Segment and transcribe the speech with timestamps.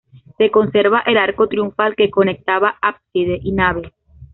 [0.39, 3.91] Se conserva el arco triunfal que conectaba ábside y nave.